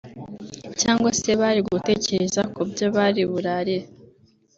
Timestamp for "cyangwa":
0.81-1.09